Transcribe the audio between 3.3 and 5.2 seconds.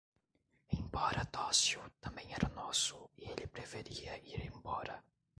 preferia ir embora.